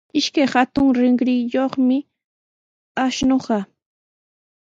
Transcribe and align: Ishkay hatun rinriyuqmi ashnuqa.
Ishkay 0.19 0.47
hatun 0.53 0.89
rinriyuqmi 0.97 1.97
ashnuqa. 3.03 3.57